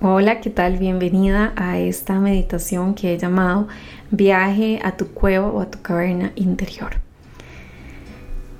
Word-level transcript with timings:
Hola, 0.00 0.40
¿qué 0.40 0.48
tal? 0.48 0.78
Bienvenida 0.78 1.52
a 1.56 1.80
esta 1.80 2.20
meditación 2.20 2.94
que 2.94 3.12
he 3.12 3.18
llamado 3.18 3.66
Viaje 4.12 4.78
a 4.84 4.96
tu 4.96 5.08
cueva 5.08 5.48
o 5.48 5.60
a 5.60 5.72
tu 5.72 5.82
caverna 5.82 6.30
interior. 6.36 6.98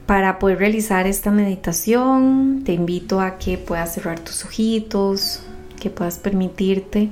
Para 0.07 0.41
poder 0.41 0.59
realizar 0.59 1.07
esta 1.07 1.31
meditación, 1.31 2.63
te 2.65 2.73
invito 2.73 3.21
a 3.21 3.39
que 3.39 3.57
puedas 3.57 3.95
cerrar 3.95 4.19
tus 4.19 4.45
ojitos, 4.45 5.45
que 5.79 5.91
puedas 5.91 6.19
permitirte 6.19 7.09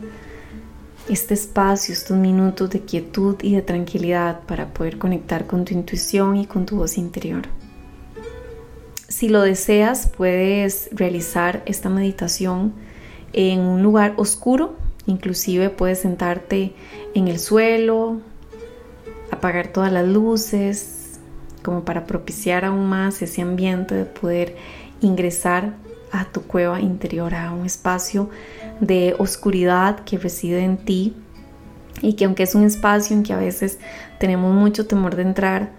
este 1.08 1.34
espacio, 1.34 1.94
estos 1.94 2.16
minutos 2.16 2.68
de 2.70 2.80
quietud 2.80 3.36
y 3.42 3.54
de 3.54 3.62
tranquilidad 3.62 4.40
para 4.40 4.74
poder 4.74 4.98
conectar 4.98 5.46
con 5.46 5.64
tu 5.64 5.72
intuición 5.72 6.36
y 6.36 6.46
con 6.46 6.66
tu 6.66 6.78
voz 6.78 6.98
interior. 6.98 7.42
Si 9.06 9.28
lo 9.28 9.42
deseas, 9.42 10.08
puedes 10.08 10.88
realizar 10.90 11.62
esta 11.64 11.88
meditación 11.90 12.72
en 13.36 13.60
un 13.60 13.82
lugar 13.82 14.14
oscuro, 14.16 14.74
inclusive 15.06 15.70
puedes 15.70 16.00
sentarte 16.00 16.74
en 17.14 17.28
el 17.28 17.38
suelo, 17.38 18.20
apagar 19.30 19.68
todas 19.68 19.92
las 19.92 20.08
luces, 20.08 21.20
como 21.62 21.84
para 21.84 22.06
propiciar 22.06 22.64
aún 22.64 22.86
más 22.86 23.22
ese 23.22 23.42
ambiente 23.42 23.94
de 23.94 24.04
poder 24.04 24.56
ingresar 25.00 25.74
a 26.12 26.24
tu 26.24 26.42
cueva 26.42 26.80
interior, 26.80 27.34
a 27.34 27.52
un 27.52 27.66
espacio 27.66 28.30
de 28.80 29.14
oscuridad 29.18 30.00
que 30.04 30.18
reside 30.18 30.64
en 30.64 30.78
ti 30.78 31.14
y 32.00 32.14
que 32.14 32.24
aunque 32.24 32.44
es 32.44 32.54
un 32.54 32.64
espacio 32.64 33.16
en 33.16 33.22
que 33.22 33.32
a 33.32 33.38
veces 33.38 33.78
tenemos 34.18 34.54
mucho 34.54 34.86
temor 34.86 35.16
de 35.16 35.22
entrar, 35.22 35.70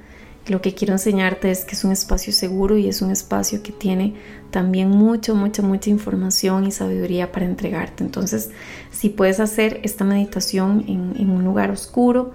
lo 0.48 0.62
que 0.62 0.74
quiero 0.74 0.94
enseñarte 0.94 1.52
es 1.52 1.66
que 1.66 1.76
es 1.76 1.84
un 1.84 1.92
espacio 1.92 2.32
seguro 2.32 2.78
y 2.78 2.88
es 2.88 3.02
un 3.02 3.12
espacio 3.12 3.62
que 3.62 3.72
tiene 3.72 4.16
también 4.50 4.90
mucho, 4.90 5.36
mucha, 5.36 5.62
mucha 5.62 5.90
información 5.90 6.66
y 6.66 6.72
sabiduría 6.72 7.32
para 7.32 7.46
entregarte. 7.46 8.04
Entonces, 8.04 8.52
si 8.92 9.10
puedes 9.10 9.40
hacer 9.40 9.80
esta 9.84 10.06
meditación 10.06 10.86
en, 10.88 11.30
un 11.30 11.44
lugar 11.44 11.72
oscuro, 11.72 12.32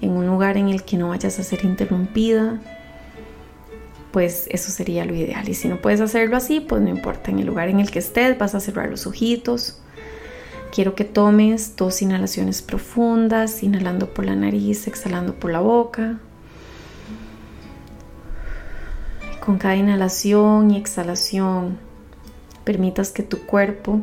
en 0.00 0.10
un 0.10 0.26
lugar 0.26 0.56
en 0.56 0.68
el 0.68 0.82
que 0.82 0.96
no 0.96 1.10
vayas 1.10 1.38
a 1.38 1.44
ser 1.44 1.64
interrumpida, 1.64 2.60
pues 4.10 4.46
eso 4.50 4.70
sería 4.70 5.04
lo 5.04 5.14
ideal. 5.14 5.48
Y 5.48 5.54
si 5.54 5.68
no 5.68 5.80
puedes 5.80 6.00
hacerlo 6.00 6.36
así, 6.36 6.60
pues 6.60 6.82
no 6.82 6.88
importa, 6.88 7.30
en 7.30 7.38
el 7.38 7.46
lugar 7.46 7.68
en 7.68 7.80
el 7.80 7.90
que 7.90 8.00
estés 8.00 8.36
vas 8.38 8.54
a 8.54 8.60
cerrar 8.60 8.90
los 8.90 9.06
ojitos. 9.06 9.78
Quiero 10.74 10.94
que 10.94 11.04
tomes 11.04 11.76
dos 11.76 12.02
inhalaciones 12.02 12.62
profundas, 12.62 13.62
inhalando 13.62 14.12
por 14.12 14.24
la 14.24 14.34
nariz, 14.34 14.88
exhalando 14.88 15.34
por 15.34 15.52
la 15.52 15.60
boca. 15.60 16.18
Con 19.44 19.58
cada 19.58 19.74
inhalación 19.74 20.70
y 20.70 20.76
exhalación, 20.76 21.76
permitas 22.62 23.10
que 23.10 23.24
tu 23.24 23.40
cuerpo 23.40 24.00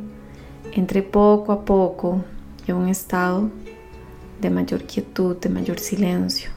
entre 0.73 1.01
poco 1.01 1.53
a 1.53 1.63
poco 1.63 2.25
en 2.67 2.75
un 2.75 2.89
estado 2.89 3.49
de 4.41 4.49
mayor 4.49 4.83
quietud, 4.83 5.37
de 5.37 5.47
mayor 5.47 5.79
silencio. 5.79 6.51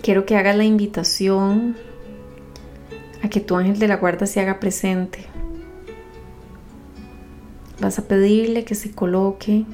Quiero 0.00 0.24
que 0.26 0.36
hagas 0.36 0.54
la 0.54 0.64
invitación 0.64 1.76
a 3.20 3.28
que 3.28 3.40
tu 3.40 3.56
ángel 3.56 3.80
de 3.80 3.88
la 3.88 3.96
guarda 3.96 4.26
se 4.26 4.40
haga 4.40 4.60
presente. 4.60 5.26
Vas 7.80 7.98
a 7.98 8.06
pedirle 8.06 8.64
que 8.64 8.76
se 8.76 8.92
coloque 8.92 9.66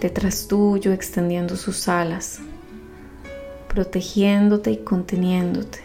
detrás 0.00 0.48
tuyo, 0.48 0.92
extendiendo 0.92 1.56
sus 1.56 1.88
alas, 1.88 2.40
protegiéndote 3.68 4.70
y 4.70 4.78
conteniéndote. 4.78 5.80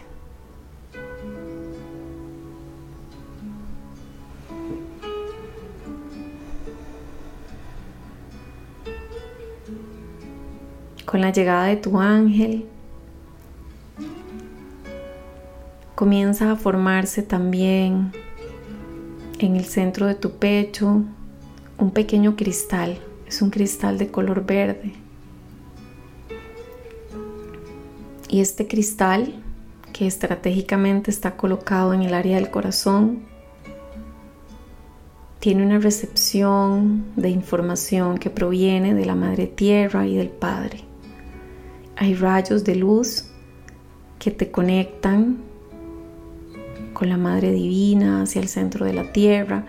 Con 11.05 11.21
la 11.21 11.32
llegada 11.32 11.65
de 11.65 11.77
tu 11.77 11.99
ángel, 11.99 12.65
comienza 15.93 16.52
a 16.52 16.55
formarse 16.55 17.21
también 17.21 18.11
en 19.39 19.55
el 19.55 19.65
centro 19.65 20.08
de 20.08 20.15
tu 20.15 20.32
pecho 20.32 21.03
un 21.77 21.92
pequeño 21.92 22.36
cristal 22.36 22.97
es 23.35 23.41
un 23.41 23.49
cristal 23.49 23.97
de 23.97 24.07
color 24.07 24.45
verde. 24.45 24.93
Y 28.29 28.39
este 28.39 28.65
cristal, 28.65 29.43
que 29.91 30.07
estratégicamente 30.07 31.11
está 31.11 31.35
colocado 31.35 31.93
en 31.93 32.03
el 32.03 32.13
área 32.13 32.37
del 32.37 32.49
corazón, 32.49 33.23
tiene 35.39 35.65
una 35.65 35.79
recepción 35.79 37.03
de 37.17 37.29
información 37.29 38.19
que 38.19 38.29
proviene 38.29 38.93
de 38.93 39.05
la 39.05 39.15
Madre 39.15 39.47
Tierra 39.47 40.07
y 40.07 40.15
del 40.15 40.29
Padre. 40.29 40.79
Hay 41.97 42.15
rayos 42.15 42.63
de 42.63 42.75
luz 42.75 43.25
que 44.17 44.31
te 44.31 44.49
conectan 44.49 45.39
con 46.93 47.09
la 47.09 47.17
Madre 47.17 47.52
Divina 47.52 48.21
hacia 48.21 48.41
el 48.41 48.47
centro 48.47 48.85
de 48.85 48.93
la 48.93 49.11
Tierra 49.11 49.65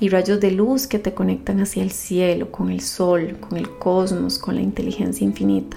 y 0.00 0.08
rayos 0.08 0.40
de 0.40 0.50
luz 0.50 0.86
que 0.86 0.98
te 0.98 1.14
conectan 1.14 1.60
hacia 1.60 1.82
el 1.82 1.90
cielo, 1.90 2.50
con 2.50 2.70
el 2.70 2.80
sol, 2.80 3.36
con 3.40 3.58
el 3.58 3.70
cosmos, 3.78 4.38
con 4.38 4.56
la 4.56 4.62
inteligencia 4.62 5.24
infinita. 5.24 5.76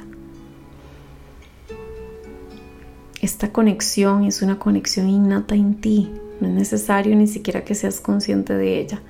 Esta 3.21 3.51
conexión 3.51 4.25
es 4.25 4.41
una 4.41 4.59
conexión 4.59 5.09
innata 5.09 5.55
en 5.55 5.75
ti, 5.75 6.11
no 6.39 6.47
es 6.47 6.53
necesario 6.53 7.15
ni 7.15 7.27
siquiera 7.27 7.63
que 7.63 7.75
seas 7.75 7.99
consciente 7.99 8.53
de 8.53 8.79
ella. 8.79 9.01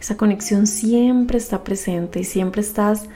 Esa 0.00 0.16
conexión 0.16 0.66
siempre 0.66 1.38
está 1.38 1.64
presente 1.64 2.20
y 2.20 2.24
siempre 2.24 2.60
estás 2.60 3.06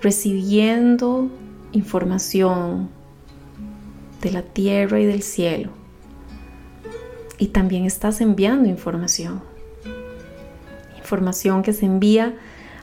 recibiendo 0.00 1.28
información 1.72 2.88
de 4.22 4.32
la 4.32 4.42
tierra 4.42 5.00
y 5.00 5.04
del 5.04 5.22
cielo. 5.22 5.70
Y 7.38 7.48
también 7.48 7.84
estás 7.84 8.20
enviando 8.20 8.68
información 8.68 9.49
información 11.10 11.62
que 11.62 11.72
se 11.72 11.86
envía 11.86 12.36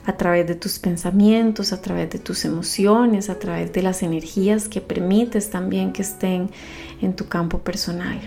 a 0.06 0.18
través 0.18 0.46
de 0.46 0.56
tus 0.56 0.80
pensamientos, 0.80 1.72
a 1.72 1.82
través 1.82 2.10
de 2.10 2.20
tus 2.20 2.44
emociones, 2.44 3.30
a 3.30 3.40
través 3.40 3.72
de 3.72 3.82
las 3.82 4.04
energías 4.04 4.68
que 4.68 4.82
permites 4.82 5.50
también 5.50 5.94
que 5.94 6.02
estén 6.02 6.50
en 7.02 7.16
tu 7.16 7.28
campo 7.30 7.60
personal. 7.60 8.20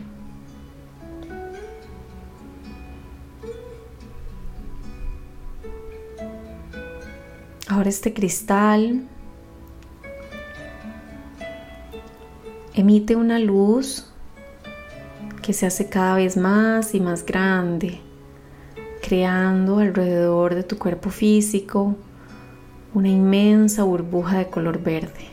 Ahora 7.68 7.90
este 7.90 8.14
cristal 8.14 9.02
emite 12.74 13.16
una 13.16 13.38
luz 13.38 14.06
que 15.42 15.52
se 15.52 15.66
hace 15.66 15.90
cada 15.90 16.16
vez 16.16 16.38
más 16.38 16.94
y 16.94 17.00
más 17.00 17.24
grande 17.24 18.00
creando 19.10 19.80
alrededor 19.80 20.54
de 20.54 20.62
tu 20.62 20.78
cuerpo 20.78 21.10
físico 21.10 21.96
una 22.94 23.08
inmensa 23.08 23.82
burbuja 23.82 24.38
de 24.38 24.46
color 24.46 24.80
verde. 24.80 25.26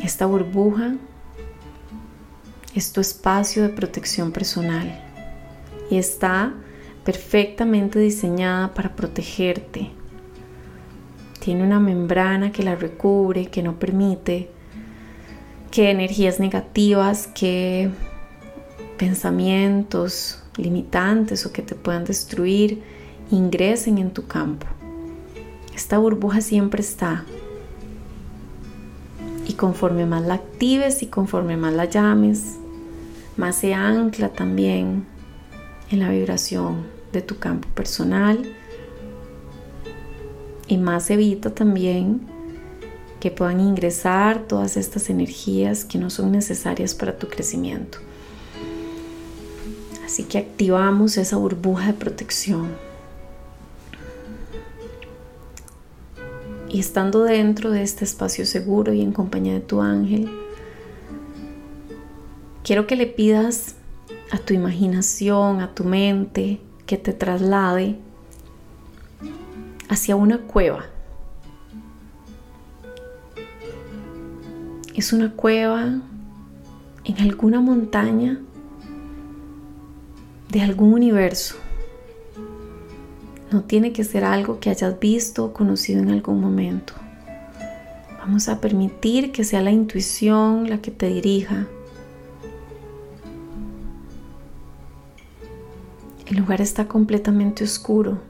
Esta 0.00 0.26
burbuja 0.26 0.94
es 2.72 2.92
tu 2.92 3.00
espacio 3.00 3.64
de 3.64 3.70
protección 3.70 4.30
personal 4.30 4.96
y 5.90 5.98
está 5.98 6.54
perfectamente 7.02 7.98
diseñada 7.98 8.74
para 8.74 8.94
protegerte. 8.94 9.90
Tiene 11.40 11.64
una 11.64 11.80
membrana 11.80 12.52
que 12.52 12.62
la 12.62 12.76
recubre, 12.76 13.46
que 13.46 13.64
no 13.64 13.80
permite 13.80 14.50
que 15.72 15.90
energías 15.90 16.38
negativas, 16.38 17.26
que 17.26 17.90
pensamientos, 18.98 20.43
limitantes 20.56 21.46
o 21.46 21.52
que 21.52 21.62
te 21.62 21.74
puedan 21.74 22.04
destruir 22.04 22.82
ingresen 23.30 23.98
en 23.98 24.12
tu 24.12 24.26
campo. 24.26 24.66
Esta 25.74 25.98
burbuja 25.98 26.40
siempre 26.40 26.82
está. 26.82 27.24
Y 29.46 29.54
conforme 29.54 30.06
más 30.06 30.22
la 30.22 30.34
actives 30.34 31.02
y 31.02 31.06
conforme 31.06 31.56
más 31.56 31.74
la 31.74 31.84
llames, 31.84 32.56
más 33.36 33.56
se 33.56 33.74
ancla 33.74 34.30
también 34.30 35.06
en 35.90 36.00
la 36.00 36.10
vibración 36.10 36.86
de 37.12 37.22
tu 37.22 37.38
campo 37.38 37.68
personal 37.74 38.54
y 40.66 40.78
más 40.78 41.10
evita 41.10 41.50
también 41.54 42.22
que 43.20 43.30
puedan 43.30 43.60
ingresar 43.60 44.46
todas 44.46 44.76
estas 44.76 45.10
energías 45.10 45.84
que 45.84 45.98
no 45.98 46.10
son 46.10 46.32
necesarias 46.32 46.94
para 46.94 47.18
tu 47.18 47.28
crecimiento. 47.28 47.98
Así 50.04 50.24
que 50.24 50.38
activamos 50.38 51.16
esa 51.16 51.36
burbuja 51.36 51.86
de 51.86 51.94
protección. 51.94 52.68
Y 56.68 56.80
estando 56.80 57.22
dentro 57.22 57.70
de 57.70 57.82
este 57.82 58.04
espacio 58.04 58.44
seguro 58.44 58.92
y 58.92 59.00
en 59.00 59.12
compañía 59.12 59.54
de 59.54 59.60
tu 59.60 59.80
ángel, 59.80 60.28
quiero 62.62 62.86
que 62.86 62.96
le 62.96 63.06
pidas 63.06 63.76
a 64.30 64.38
tu 64.38 64.54
imaginación, 64.54 65.60
a 65.60 65.74
tu 65.74 65.84
mente, 65.84 66.60
que 66.86 66.98
te 66.98 67.12
traslade 67.12 67.96
hacia 69.88 70.16
una 70.16 70.38
cueva. 70.38 70.84
Es 74.94 75.12
una 75.12 75.32
cueva 75.32 76.00
en 77.04 77.18
alguna 77.20 77.60
montaña 77.60 78.40
de 80.54 80.62
algún 80.62 80.94
universo. 80.94 81.56
No 83.50 83.64
tiene 83.64 83.92
que 83.92 84.04
ser 84.04 84.22
algo 84.22 84.60
que 84.60 84.70
hayas 84.70 85.00
visto 85.00 85.44
o 85.44 85.52
conocido 85.52 86.00
en 86.00 86.10
algún 86.10 86.40
momento. 86.40 86.92
Vamos 88.20 88.48
a 88.48 88.60
permitir 88.60 89.32
que 89.32 89.42
sea 89.42 89.60
la 89.62 89.72
intuición 89.72 90.70
la 90.70 90.80
que 90.80 90.92
te 90.92 91.08
dirija. 91.08 91.66
El 96.26 96.36
lugar 96.36 96.60
está 96.60 96.86
completamente 96.86 97.64
oscuro. 97.64 98.20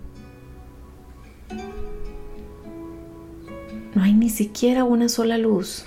No 3.95 4.03
hay 4.03 4.15
ni 4.15 4.31
siquiera 4.31 4.85
una 4.85 5.11
sola 5.11 5.37
luz. 5.37 5.85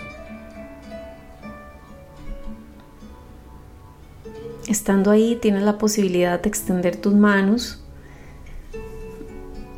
Estando 4.68 5.12
ahí 5.12 5.38
tienes 5.42 5.64
la 5.64 5.78
posibilidad 5.78 6.42
de 6.42 6.50
extender 6.50 6.98
tus 6.98 7.14
manos 7.14 7.82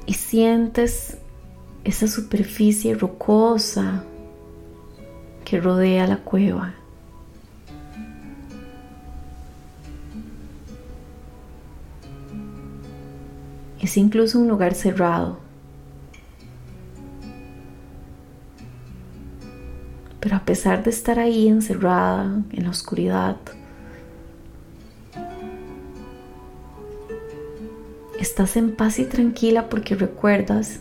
y 0.07 0.15
sientes 0.15 1.19
esa 1.83 2.07
superficie 2.07 2.95
rocosa 2.95 4.03
que 5.45 5.62
rodea 5.62 6.07
la 6.07 6.18
cueva. 6.18 6.74
Es 13.80 13.95
incluso 13.95 14.39
un 14.39 14.47
lugar 14.47 14.74
cerrado. 14.74 15.38
Pero 20.19 20.36
a 20.36 20.45
pesar 20.45 20.83
de 20.83 20.89
estar 20.89 21.19
ahí 21.19 21.47
encerrada 21.47 22.44
en 22.51 22.63
la 22.63 22.71
oscuridad, 22.71 23.38
estás 28.19 28.57
en 28.57 28.75
paz 28.75 29.00
y 29.00 29.06
tranquila 29.06 29.69
porque 29.69 29.95
recuerdas 29.95 30.80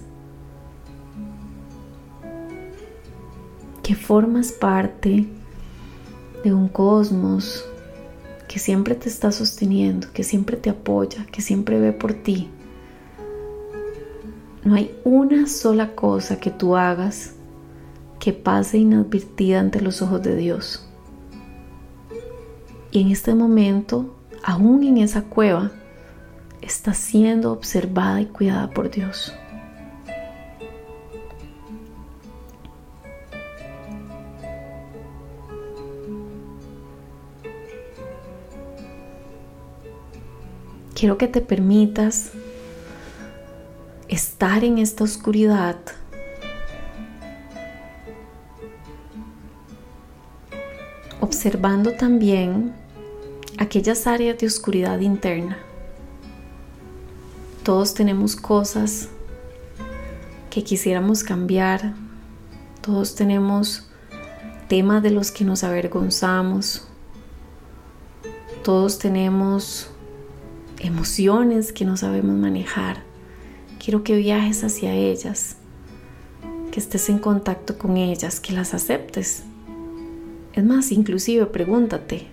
que 3.82 3.94
formas 3.94 4.52
parte 4.52 5.26
de 6.44 6.52
un 6.52 6.68
cosmos 6.68 7.64
que 8.48 8.58
siempre 8.58 8.94
te 8.94 9.08
está 9.08 9.30
sosteniendo, 9.30 10.08
que 10.12 10.24
siempre 10.24 10.56
te 10.56 10.70
apoya, 10.70 11.26
que 11.26 11.42
siempre 11.42 11.78
ve 11.78 11.92
por 11.92 12.14
ti. 12.14 12.48
No 14.64 14.74
hay 14.74 14.94
una 15.04 15.46
sola 15.46 15.94
cosa 15.94 16.40
que 16.40 16.50
tú 16.50 16.76
hagas 16.76 17.34
que 18.18 18.32
pase 18.32 18.78
inadvertida 18.78 19.60
ante 19.60 19.80
los 19.80 20.02
ojos 20.02 20.22
de 20.22 20.36
Dios. 20.36 20.84
Y 22.90 23.02
en 23.02 23.10
este 23.10 23.34
momento, 23.34 24.16
aún 24.42 24.82
en 24.82 24.98
esa 24.98 25.22
cueva, 25.22 25.70
está 26.62 26.94
siendo 26.94 27.52
observada 27.52 28.20
y 28.20 28.26
cuidada 28.26 28.70
por 28.70 28.90
Dios. 28.90 29.34
Quiero 40.94 41.16
que 41.16 41.28
te 41.28 41.40
permitas 41.40 42.32
estar 44.08 44.64
en 44.64 44.78
esta 44.78 45.04
oscuridad 45.04 45.76
observando 51.20 51.92
también 51.92 52.74
aquellas 53.58 54.06
áreas 54.06 54.38
de 54.38 54.46
oscuridad 54.46 54.98
interna. 54.98 55.67
Todos 57.68 57.92
tenemos 57.92 58.34
cosas 58.34 59.10
que 60.48 60.64
quisiéramos 60.64 61.22
cambiar, 61.22 61.92
todos 62.80 63.14
tenemos 63.14 63.90
temas 64.68 65.02
de 65.02 65.10
los 65.10 65.30
que 65.30 65.44
nos 65.44 65.64
avergonzamos, 65.64 66.88
todos 68.64 68.98
tenemos 68.98 69.90
emociones 70.78 71.74
que 71.74 71.84
no 71.84 71.98
sabemos 71.98 72.38
manejar. 72.38 73.02
Quiero 73.78 74.02
que 74.02 74.16
viajes 74.16 74.64
hacia 74.64 74.94
ellas, 74.94 75.56
que 76.72 76.80
estés 76.80 77.10
en 77.10 77.18
contacto 77.18 77.76
con 77.76 77.98
ellas, 77.98 78.40
que 78.40 78.54
las 78.54 78.72
aceptes. 78.72 79.42
Es 80.54 80.64
más, 80.64 80.90
inclusive 80.90 81.44
pregúntate, 81.44 82.28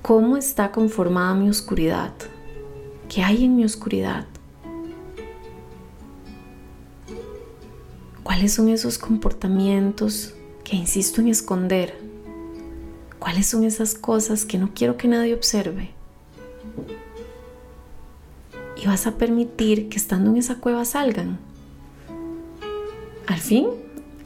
¿cómo 0.00 0.38
está 0.38 0.72
conformada 0.72 1.34
mi 1.34 1.50
oscuridad? 1.50 2.14
¿Qué 3.10 3.24
hay 3.24 3.44
en 3.44 3.56
mi 3.56 3.64
oscuridad? 3.64 4.24
¿Cuáles 8.22 8.52
son 8.52 8.68
esos 8.68 8.98
comportamientos 8.98 10.34
que 10.62 10.76
insisto 10.76 11.20
en 11.20 11.26
esconder? 11.26 11.92
¿Cuáles 13.18 13.46
son 13.46 13.64
esas 13.64 13.96
cosas 13.96 14.46
que 14.46 14.58
no 14.58 14.70
quiero 14.72 14.96
que 14.96 15.08
nadie 15.08 15.34
observe? 15.34 15.90
Y 18.80 18.86
vas 18.86 19.08
a 19.08 19.18
permitir 19.18 19.88
que 19.88 19.96
estando 19.96 20.30
en 20.30 20.36
esa 20.36 20.60
cueva 20.60 20.84
salgan. 20.84 21.40
Al 23.26 23.40
fin, 23.40 23.70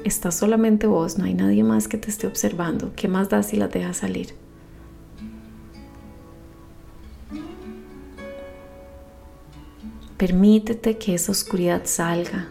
estás 0.04 0.34
solamente 0.34 0.86
vos, 0.86 1.16
no 1.16 1.24
hay 1.24 1.32
nadie 1.32 1.64
más 1.64 1.88
que 1.88 1.96
te 1.96 2.10
esté 2.10 2.26
observando. 2.26 2.92
¿Qué 2.94 3.08
más 3.08 3.30
da 3.30 3.42
si 3.42 3.56
las 3.56 3.70
dejas 3.70 3.96
salir? 3.96 4.43
Permítete 10.26 10.96
que 10.96 11.14
esa 11.14 11.32
oscuridad 11.32 11.82
salga. 11.84 12.48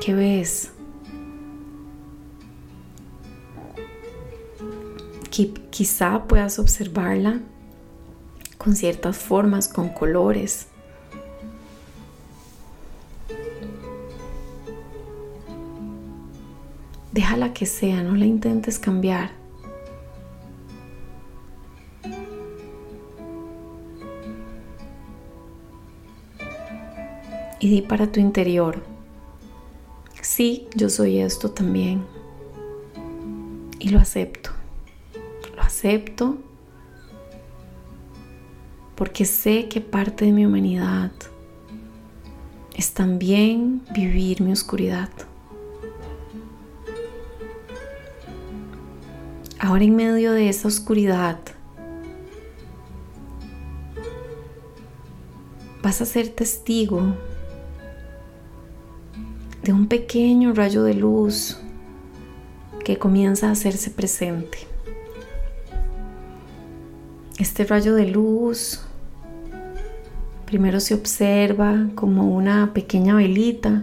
¿Qué 0.00 0.14
ves? 0.14 0.70
Quizá 5.70 6.28
puedas 6.28 6.60
observarla 6.60 7.40
con 8.58 8.76
ciertas 8.76 9.18
formas, 9.18 9.66
con 9.66 9.88
colores. 9.88 10.68
Déjala 17.10 17.52
que 17.52 17.66
sea, 17.66 18.04
no 18.04 18.14
la 18.14 18.26
intentes 18.26 18.78
cambiar. 18.78 19.37
Y 27.60 27.68
di 27.68 27.82
para 27.82 28.10
tu 28.10 28.20
interior, 28.20 28.82
sí, 30.20 30.68
yo 30.74 30.88
soy 30.88 31.18
esto 31.18 31.50
también. 31.50 32.04
Y 33.78 33.88
lo 33.90 33.98
acepto. 33.98 34.50
Lo 35.56 35.62
acepto 35.62 36.38
porque 38.94 39.24
sé 39.24 39.68
que 39.68 39.80
parte 39.80 40.24
de 40.24 40.32
mi 40.32 40.44
humanidad 40.44 41.12
es 42.74 42.92
también 42.92 43.82
vivir 43.94 44.42
mi 44.42 44.52
oscuridad. 44.52 45.08
Ahora 49.60 49.84
en 49.84 49.96
medio 49.96 50.32
de 50.32 50.48
esa 50.48 50.68
oscuridad 50.68 51.38
vas 55.82 56.00
a 56.00 56.04
ser 56.04 56.28
testigo 56.28 57.14
de 59.68 59.74
un 59.74 59.86
pequeño 59.86 60.54
rayo 60.54 60.82
de 60.82 60.94
luz 60.94 61.58
que 62.86 62.96
comienza 62.96 63.48
a 63.48 63.50
hacerse 63.50 63.90
presente. 63.90 64.56
Este 67.38 67.66
rayo 67.66 67.94
de 67.94 68.06
luz 68.06 68.80
primero 70.46 70.80
se 70.80 70.94
observa 70.94 71.86
como 71.94 72.34
una 72.34 72.72
pequeña 72.72 73.16
velita 73.16 73.82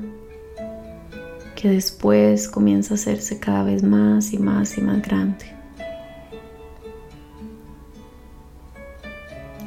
que 1.55 1.69
después 1.69 2.47
comienza 2.47 2.95
a 2.95 2.97
hacerse 2.97 3.37
cada 3.37 3.61
vez 3.61 3.83
más 3.83 4.33
y 4.33 4.39
más 4.39 4.79
y 4.79 4.81
más 4.81 5.03
grande. 5.03 5.45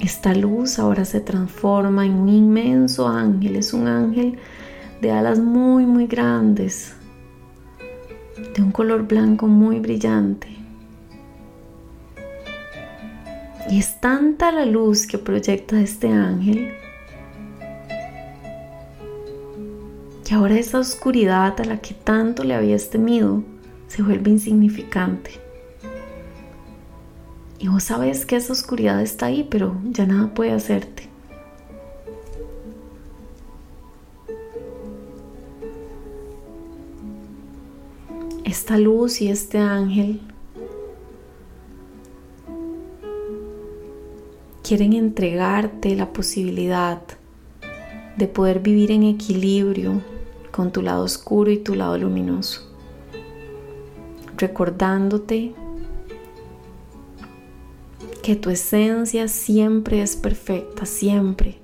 Esta 0.01 0.35
luz 0.35 0.81
ahora 0.81 1.05
se 1.05 1.21
transforma 1.21 2.05
en 2.05 2.15
un 2.15 2.29
inmenso 2.29 3.07
ángel, 3.07 3.55
es 3.55 3.73
un 3.73 3.87
ángel 3.87 4.37
de 5.00 5.11
alas 5.11 5.38
muy 5.38 5.87
muy 5.87 6.07
grandes, 6.07 6.95
de 8.55 8.62
un 8.62 8.73
color 8.73 9.07
blanco 9.07 9.47
muy 9.47 9.81
brillante. 9.81 10.49
Y 13.71 13.78
es 13.78 14.00
tanta 14.00 14.50
la 14.50 14.64
luz 14.64 15.07
que 15.07 15.19
proyecta 15.19 15.81
este 15.81 16.09
ángel 16.09 16.73
que 20.28 20.35
ahora 20.35 20.59
esa 20.59 20.78
oscuridad 20.78 21.59
a 21.59 21.64
la 21.64 21.81
que 21.81 21.95
tanto 21.95 22.45
le 22.45 22.55
habías 22.55 22.90
temido 22.90 23.43
se 23.87 24.02
vuelve 24.02 24.31
insignificante. 24.31 25.31
Y 27.59 27.69
vos 27.69 27.85
sabes 27.85 28.26
que 28.26 28.37
esa 28.37 28.52
oscuridad 28.52 29.00
está 29.00 29.26
ahí, 29.26 29.47
pero 29.50 29.75
ya 29.85 30.05
nada 30.05 30.35
puede 30.35 30.52
hacerte. 30.52 30.98
Esta 38.49 38.78
luz 38.78 39.21
y 39.21 39.28
este 39.28 39.59
ángel 39.59 40.23
quieren 44.67 44.95
entregarte 44.95 45.95
la 45.95 46.14
posibilidad 46.14 47.02
de 48.17 48.26
poder 48.26 48.61
vivir 48.61 48.90
en 48.90 49.02
equilibrio 49.02 50.00
con 50.50 50.73
tu 50.73 50.81
lado 50.81 51.05
oscuro 51.05 51.50
y 51.50 51.59
tu 51.59 51.75
lado 51.75 51.99
luminoso, 51.99 52.62
recordándote 54.38 55.52
que 58.23 58.35
tu 58.35 58.49
esencia 58.49 59.28
siempre 59.28 60.00
es 60.00 60.17
perfecta, 60.17 60.87
siempre, 60.87 61.59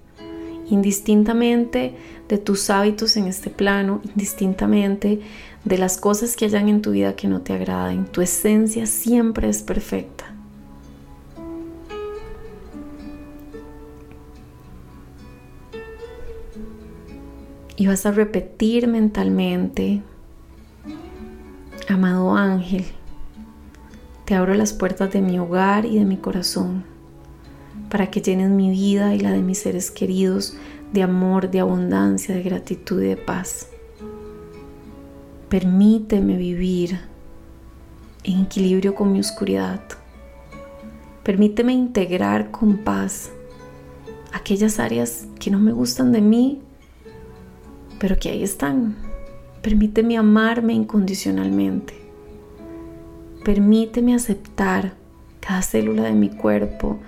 indistintamente 0.69 1.95
de 2.29 2.37
tus 2.37 2.69
hábitos 2.69 3.17
en 3.17 3.27
este 3.27 3.49
plano, 3.49 4.03
indistintamente 4.05 5.23
de 5.65 5.79
las 5.79 5.97
cosas 5.97 6.37
que 6.37 6.45
hayan 6.45 6.69
en 6.69 6.83
tu 6.83 6.91
vida 6.91 7.17
que 7.17 7.29
no 7.29 7.41
te 7.41 7.55
agraden, 7.55 8.05
tu 8.07 8.21
esencia 8.21 8.87
siempre 8.87 9.49
es 9.49 9.63
perfecta. 9.63 10.27
Y 17.77 17.87
vas 17.87 18.07
a 18.07 18.13
repetir 18.13 18.87
mentalmente, 18.87 20.03
amado 21.89 22.35
ángel, 22.37 22.85
te 24.25 24.35
abro 24.35 24.55
las 24.55 24.73
puertas 24.73 25.13
de 25.13 25.21
mi 25.21 25.39
hogar 25.39 25.85
y 25.85 25.99
de 25.99 26.05
mi 26.05 26.17
corazón 26.17 26.85
para 27.91 28.11
que 28.11 28.21
llenes 28.21 28.51
mi 28.51 28.71
vida 28.71 29.15
y 29.15 29.21
la 29.21 29.31
de 29.31 29.43
mis 29.43 29.59
seres 29.59 29.91
queridos 29.91 30.57
de 30.93 31.03
amor, 31.03 31.51
de 31.51 31.61
abundancia, 31.61 32.35
de 32.35 32.43
gratitud 32.43 33.03
y 33.03 33.07
de 33.07 33.17
paz. 33.17 33.69
Permíteme 35.49 36.37
vivir 36.37 36.99
en 38.25 38.43
equilibrio 38.43 38.95
con 38.95 39.13
mi 39.13 39.21
oscuridad. 39.21 39.81
Permíteme 41.23 41.73
integrar 41.73 42.51
con 42.51 42.79
paz 42.79 43.31
aquellas 44.33 44.79
áreas 44.79 45.27
que 45.39 45.51
no 45.51 45.59
me 45.59 45.73
gustan 45.73 46.13
de 46.13 46.21
mí 46.21 46.61
pero 48.05 48.19
que 48.19 48.29
ahí 48.29 48.43
están. 48.43 48.97
Permíteme 49.63 50.19
amarme 50.19 50.75
incondicionalmente. 50.75 51.95
Permíteme 53.43 54.15
aceptar 54.15 54.93
cada 55.41 55.63
célula 55.63 56.03
de 56.03 56.13
mi 56.13 56.29
cuerpo, 56.29 56.99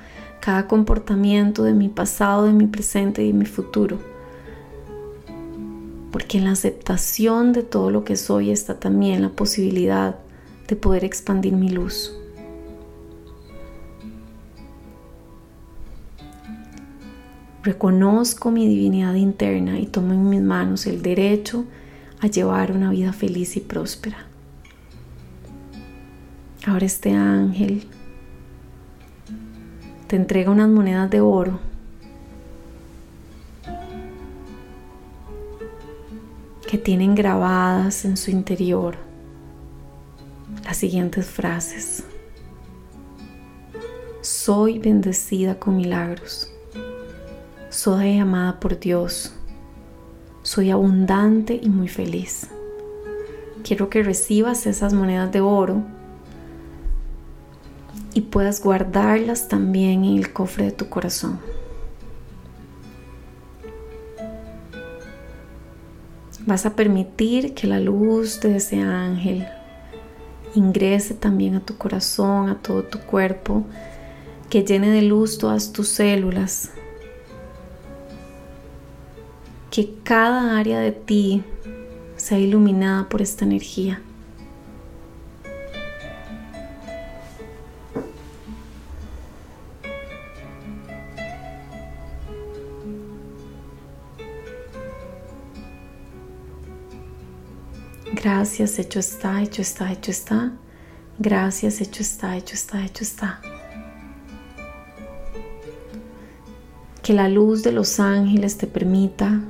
cada 0.40 0.66
comportamiento 0.66 1.64
de 1.64 1.74
mi 1.74 1.90
pasado, 1.90 2.46
de 2.46 2.54
mi 2.54 2.66
presente 2.66 3.22
y 3.22 3.26
de 3.26 3.38
mi 3.38 3.44
futuro. 3.44 3.98
Porque 6.16 6.38
en 6.38 6.44
la 6.44 6.52
aceptación 6.52 7.52
de 7.52 7.62
todo 7.62 7.90
lo 7.90 8.02
que 8.02 8.16
soy 8.16 8.50
está 8.50 8.80
también 8.80 9.20
la 9.20 9.28
posibilidad 9.28 10.16
de 10.66 10.74
poder 10.74 11.04
expandir 11.04 11.52
mi 11.52 11.68
luz. 11.68 12.10
Reconozco 17.62 18.50
mi 18.50 18.66
divinidad 18.66 19.12
interna 19.12 19.78
y 19.78 19.88
tomo 19.88 20.14
en 20.14 20.30
mis 20.30 20.40
manos 20.40 20.86
el 20.86 21.02
derecho 21.02 21.66
a 22.20 22.28
llevar 22.28 22.72
una 22.72 22.90
vida 22.90 23.12
feliz 23.12 23.54
y 23.58 23.60
próspera. 23.60 24.24
Ahora 26.66 26.86
este 26.86 27.12
ángel 27.12 27.86
te 30.06 30.16
entrega 30.16 30.50
unas 30.50 30.70
monedas 30.70 31.10
de 31.10 31.20
oro 31.20 31.75
tienen 36.78 37.14
grabadas 37.14 38.04
en 38.04 38.16
su 38.16 38.30
interior 38.30 38.96
las 40.64 40.76
siguientes 40.76 41.26
frases. 41.26 42.04
Soy 44.20 44.78
bendecida 44.78 45.58
con 45.58 45.76
milagros. 45.76 46.50
Soy 47.70 48.18
amada 48.18 48.58
por 48.58 48.78
Dios. 48.78 49.32
Soy 50.42 50.70
abundante 50.70 51.58
y 51.62 51.68
muy 51.68 51.88
feliz. 51.88 52.48
Quiero 53.62 53.90
que 53.90 54.02
recibas 54.02 54.66
esas 54.66 54.92
monedas 54.92 55.30
de 55.32 55.40
oro 55.40 55.82
y 58.14 58.22
puedas 58.22 58.62
guardarlas 58.62 59.48
también 59.48 60.04
en 60.04 60.18
el 60.18 60.32
cofre 60.32 60.66
de 60.66 60.72
tu 60.72 60.88
corazón. 60.88 61.38
Vas 66.46 66.64
a 66.64 66.76
permitir 66.76 67.54
que 67.54 67.66
la 67.66 67.80
luz 67.80 68.40
de 68.40 68.56
ese 68.56 68.80
ángel 68.80 69.46
ingrese 70.54 71.12
también 71.14 71.56
a 71.56 71.60
tu 71.60 71.76
corazón, 71.76 72.48
a 72.48 72.62
todo 72.62 72.84
tu 72.84 73.00
cuerpo, 73.00 73.64
que 74.48 74.62
llene 74.62 74.90
de 74.90 75.02
luz 75.02 75.38
todas 75.38 75.72
tus 75.72 75.88
células, 75.88 76.70
que 79.70 79.92
cada 80.04 80.56
área 80.56 80.78
de 80.78 80.92
ti 80.92 81.42
sea 82.16 82.38
iluminada 82.38 83.08
por 83.08 83.22
esta 83.22 83.44
energía. 83.44 84.00
Gracias, 98.28 98.80
hecho 98.80 98.98
está, 98.98 99.40
hecho 99.40 99.62
está, 99.62 99.92
hecho 99.92 100.10
está. 100.10 100.52
Gracias, 101.16 101.80
hecho 101.80 102.02
está, 102.02 102.36
hecho 102.36 102.56
está, 102.56 102.84
hecho 102.84 103.04
está. 103.04 103.40
Que 107.04 107.12
la 107.12 107.28
luz 107.28 107.62
de 107.62 107.70
los 107.70 108.00
ángeles 108.00 108.58
te 108.58 108.66
permita 108.66 109.42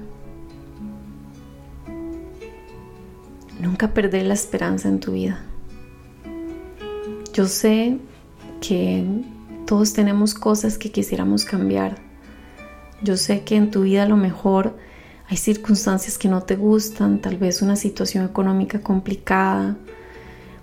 nunca 3.59 3.95
perder 3.95 4.27
la 4.27 4.35
esperanza 4.35 4.91
en 4.91 5.01
tu 5.01 5.13
vida. 5.13 5.43
Yo 7.33 7.47
sé 7.47 7.97
que 8.61 9.07
todos 9.65 9.95
tenemos 9.95 10.35
cosas 10.35 10.77
que 10.77 10.93
quisiéramos 10.93 11.47
cambiar. 11.47 11.97
Yo 13.03 13.17
sé 13.17 13.43
que 13.43 13.57
en 13.57 13.71
tu 13.71 13.85
vida 13.85 14.07
lo 14.07 14.19
mejor 14.19 14.77
hay 15.29 15.37
circunstancias 15.37 16.19
que 16.19 16.29
no 16.29 16.43
te 16.43 16.55
gustan, 16.55 17.21
tal 17.21 17.37
vez 17.37 17.61
una 17.61 17.75
situación 17.75 18.25
económica 18.25 18.81
complicada, 18.81 19.77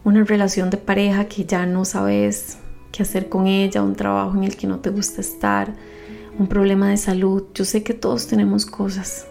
una 0.05 0.23
relación 0.23 0.69
de 0.69 0.77
pareja 0.77 1.25
que 1.25 1.45
ya 1.45 1.65
no 1.65 1.83
sabes 1.83 2.57
qué 2.91 3.03
hacer 3.03 3.27
con 3.27 3.47
ella, 3.47 3.83
un 3.83 3.95
trabajo 3.95 4.37
en 4.37 4.45
el 4.45 4.55
que 4.55 4.67
no 4.67 4.79
te 4.79 4.89
gusta 4.89 5.19
estar, 5.19 5.73
un 6.39 6.47
problema 6.47 6.89
de 6.89 6.97
salud. 6.97 7.43
Yo 7.53 7.65
sé 7.65 7.83
que 7.83 7.93
todos 7.93 8.27
tenemos 8.27 8.65
cosas. 8.65 9.25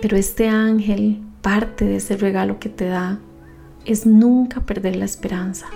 Pero 0.00 0.16
este 0.16 0.48
ángel 0.48 1.22
parte 1.42 1.84
de 1.84 1.96
ese 1.96 2.16
regalo 2.16 2.60
que 2.60 2.68
te 2.68 2.86
da 2.86 3.18
es 3.84 4.06
nunca 4.06 4.60
perder 4.60 4.94
la 4.96 5.04
esperanza. 5.04 5.66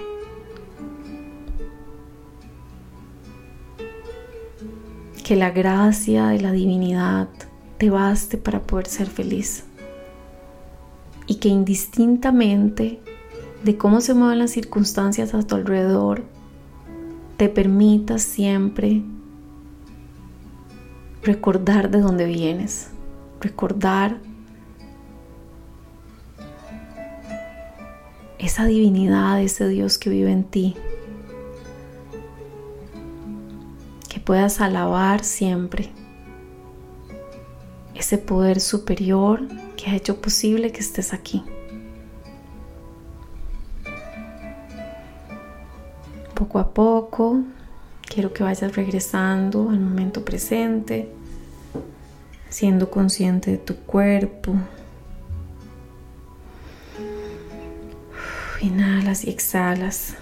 Que 5.25 5.37
la 5.37 5.51
gracia 5.51 6.29
de 6.29 6.41
la 6.41 6.53
divinidad 6.53 7.29
te 7.81 7.89
baste 7.89 8.37
para 8.37 8.61
poder 8.61 8.87
ser 8.87 9.07
feliz. 9.07 9.65
Y 11.27 11.37
que 11.37 11.49
indistintamente 11.49 13.01
de 13.65 13.79
cómo 13.79 14.03
se 14.03 14.13
mueven 14.13 14.39
las 14.39 14.51
circunstancias 14.51 15.33
a 15.33 15.43
tu 15.43 15.55
alrededor, 15.55 16.23
te 17.39 17.49
permita 17.49 18.19
siempre 18.19 19.03
recordar 21.23 21.91
de 21.91 22.03
dónde 22.03 22.27
vienes, 22.27 22.91
recordar 23.41 24.19
esa 28.39 28.67
divinidad, 28.67 29.41
ese 29.41 29.69
Dios 29.69 29.97
que 29.97 30.11
vive 30.11 30.33
en 30.33 30.45
ti. 30.45 30.77
Que 34.11 34.21
puedas 34.21 34.61
alabar 34.61 35.25
siempre 35.25 35.91
ese 38.11 38.19
poder 38.19 38.59
superior 38.59 39.47
que 39.77 39.89
ha 39.89 39.95
hecho 39.95 40.21
posible 40.21 40.73
que 40.73 40.81
estés 40.81 41.13
aquí. 41.13 41.45
Poco 46.35 46.59
a 46.59 46.75
poco 46.75 47.45
quiero 48.01 48.33
que 48.33 48.43
vayas 48.43 48.75
regresando 48.75 49.71
al 49.71 49.79
momento 49.79 50.25
presente, 50.25 51.09
siendo 52.49 52.91
consciente 52.91 53.53
de 53.53 53.59
tu 53.59 53.77
cuerpo. 53.77 54.55
Inhalas 58.61 59.25
y 59.25 59.31
exhalas. 59.31 60.17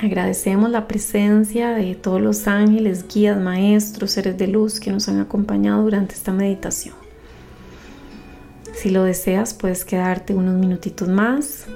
Agradecemos 0.00 0.70
la 0.70 0.88
presencia 0.88 1.70
de 1.70 1.94
todos 1.94 2.20
los 2.20 2.48
ángeles, 2.48 3.06
guías, 3.06 3.40
maestros, 3.40 4.10
seres 4.10 4.36
de 4.36 4.48
luz 4.48 4.80
que 4.80 4.90
nos 4.90 5.08
han 5.08 5.20
acompañado 5.20 5.82
durante 5.82 6.14
esta 6.14 6.32
meditación. 6.32 6.94
Si 8.74 8.90
lo 8.90 9.04
deseas, 9.04 9.54
puedes 9.54 9.84
quedarte 9.84 10.34
unos 10.34 10.54
minutitos 10.54 11.08
más 11.08 11.66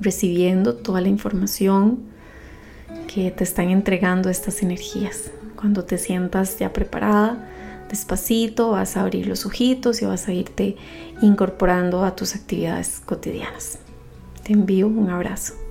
recibiendo 0.00 0.74
toda 0.74 1.00
la 1.00 1.08
información 1.08 2.00
que 3.12 3.30
te 3.30 3.44
están 3.44 3.68
entregando 3.68 4.30
estas 4.30 4.62
energías. 4.62 5.30
Cuando 5.56 5.84
te 5.84 5.98
sientas 5.98 6.58
ya 6.58 6.72
preparada, 6.72 7.48
despacito 7.90 8.70
vas 8.70 8.96
a 8.96 9.02
abrir 9.02 9.26
los 9.26 9.44
ojitos 9.44 10.00
y 10.02 10.06
vas 10.06 10.26
a 10.28 10.32
irte 10.32 10.76
incorporando 11.20 12.04
a 12.04 12.16
tus 12.16 12.34
actividades 12.34 13.00
cotidianas. 13.04 13.78
Te 14.42 14.54
envío 14.54 14.88
un 14.88 15.10
abrazo. 15.10 15.67